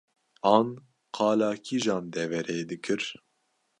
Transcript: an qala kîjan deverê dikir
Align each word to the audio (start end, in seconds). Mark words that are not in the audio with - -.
an 0.55 0.67
qala 1.15 1.49
kîjan 1.65 2.03
deverê 2.13 2.59
dikir 2.69 3.01